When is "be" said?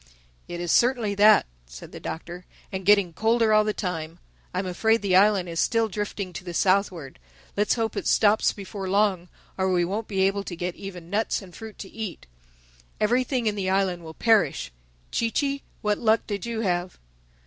10.07-10.21